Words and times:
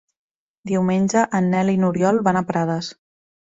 Diumenge 0.71 1.21
en 1.41 1.51
Nel 1.57 1.69
i 1.75 1.77
n'Oriol 1.83 2.19
van 2.29 2.41
a 2.41 2.45
Prades. 2.51 2.91